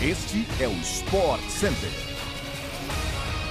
[0.00, 1.90] Este é o Sport Center.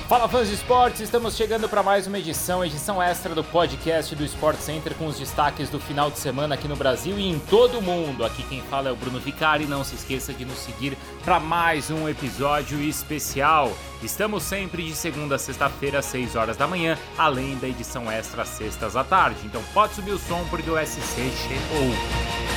[0.08, 4.24] Fala fãs de esportes, estamos chegando para mais uma edição, edição extra do podcast do
[4.24, 7.80] Sport Center com os destaques do final de semana aqui no Brasil e em todo
[7.80, 8.24] o mundo.
[8.24, 11.92] Aqui quem fala é o Bruno Vicari, não se esqueça de nos seguir para mais
[11.92, 13.70] um episódio especial.
[14.02, 18.44] Estamos sempre de segunda a sexta-feira às 6 horas da manhã, além da edição extra
[18.44, 19.42] às sextas à tarde.
[19.44, 22.57] Então pode subir o som porque o SC chegou.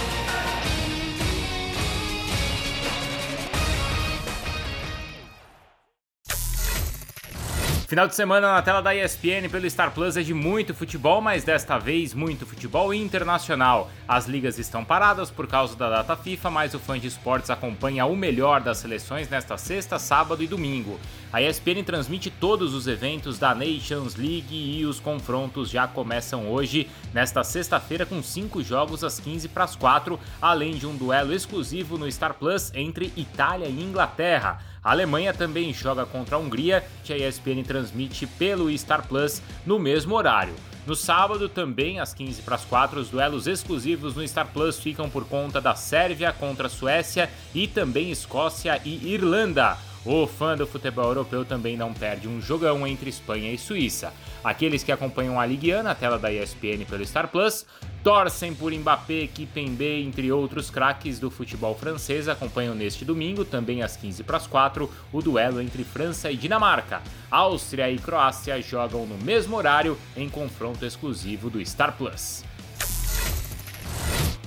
[7.91, 11.43] Final de semana na tela da ESPN pelo Star Plus é de muito futebol, mas
[11.43, 13.91] desta vez muito futebol internacional.
[14.07, 18.07] As ligas estão paradas por causa da data FIFA, mas o fã de esportes acompanha
[18.07, 21.01] o melhor das seleções nesta sexta, sábado e domingo.
[21.33, 26.89] A ESPN transmite todos os eventos da Nations League e os confrontos já começam hoje,
[27.15, 31.97] nesta sexta-feira, com cinco jogos às 15 para as 4, além de um duelo exclusivo
[31.97, 34.59] no Star Plus entre Itália e Inglaterra.
[34.83, 39.79] A Alemanha também joga contra a Hungria, que a ESPN transmite pelo Star Plus no
[39.79, 40.55] mesmo horário.
[40.85, 45.09] No sábado, também às 15 para as 4, os duelos exclusivos no Star Plus ficam
[45.09, 49.79] por conta da Sérvia contra a Suécia e também Escócia e Irlanda.
[50.05, 54.15] O fã do futebol europeu também não perde um jogão entre Espanha e Suíça.
[54.43, 57.67] Aqueles que acompanham a Ligue 1 na tela da ESPN pelo Star Plus
[58.03, 63.95] torcem por Mbappé, Kipembe, entre outros craques do futebol francês, acompanham neste domingo, também às
[63.95, 67.03] 15 para as 4, o duelo entre França e Dinamarca.
[67.31, 72.43] Áustria e Croácia jogam no mesmo horário em confronto exclusivo do Star Plus.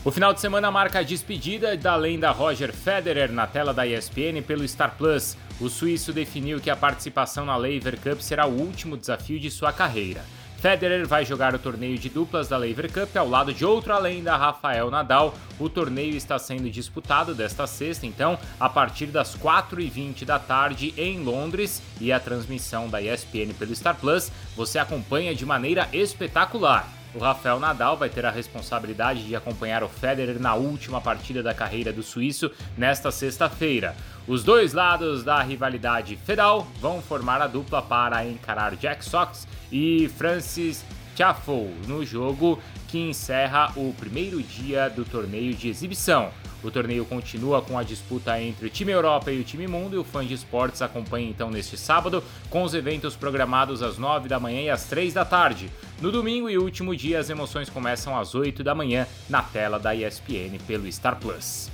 [0.06, 4.42] O final de semana marca a despedida da lenda Roger Federer na tela da ESPN
[4.46, 5.38] pelo Star Plus.
[5.62, 9.72] O suíço definiu que a participação na Lever Cup será o último desafio de sua
[9.72, 10.22] carreira.
[10.58, 14.36] Federer vai jogar o torneio de duplas da Lever Cup ao lado de outro lenda,
[14.36, 15.36] Rafael Nadal.
[15.58, 21.24] O torneio está sendo disputado desta sexta, então, a partir das 4h20 da tarde em
[21.24, 27.03] Londres e a transmissão da ESPN pelo Star Plus você acompanha de maneira espetacular.
[27.16, 31.54] O Rafael Nadal vai ter a responsabilidade de acompanhar o Federer na última partida da
[31.54, 33.96] carreira do suíço nesta sexta-feira.
[34.28, 40.10] Os dois lados da rivalidade federal vão formar a dupla para encarar Jack Sox e
[40.18, 40.84] Francis
[41.16, 46.32] Tiafoe no jogo que encerra o primeiro dia do torneio de exibição.
[46.64, 50.00] O torneio continua com a disputa entre o time Europa e o time Mundo e
[50.00, 54.40] o Fã de Esportes acompanha então neste sábado com os eventos programados às 9 da
[54.40, 55.70] manhã e às 3 da tarde.
[56.02, 59.94] No domingo e último dia as emoções começam às 8 da manhã na tela da
[59.94, 61.70] ESPN pelo Star Plus.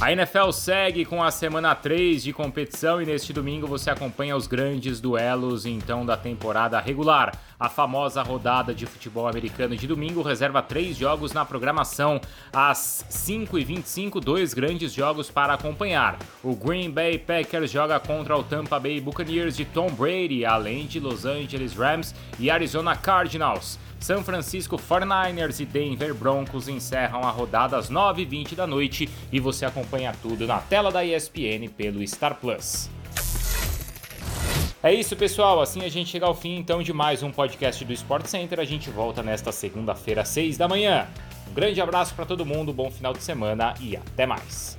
[0.00, 4.46] A NFL segue com a semana 3 de competição e neste domingo você acompanha os
[4.46, 7.36] grandes duelos então da temporada regular.
[7.58, 12.20] A famosa rodada de futebol americano de domingo reserva três jogos na programação.
[12.52, 16.16] Às 5h25, dois grandes jogos para acompanhar.
[16.44, 21.00] O Green Bay Packers joga contra o Tampa Bay Buccaneers de Tom Brady, além de
[21.00, 23.80] Los Angeles Rams e Arizona Cardinals.
[24.00, 29.64] São Francisco 49ers e Denver Broncos encerram a rodada às 9h20 da noite e você
[29.64, 32.88] acompanha tudo na tela da ESPN pelo Star Plus.
[34.82, 35.60] É isso, pessoal.
[35.60, 38.60] Assim a gente chega ao fim então de mais um podcast do Sport Center.
[38.60, 41.08] A gente volta nesta segunda-feira, às 6 da manhã.
[41.50, 44.78] Um grande abraço para todo mundo, bom final de semana e até mais.